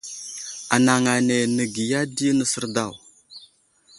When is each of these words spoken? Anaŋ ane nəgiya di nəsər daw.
Anaŋ 0.75 1.03
ane 1.15 1.37
nəgiya 1.55 2.01
di 2.15 2.27
nəsər 2.37 2.65
daw. 2.75 2.91